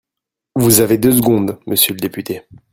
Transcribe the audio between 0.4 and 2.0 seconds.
Vous avez deux secondes, monsieur le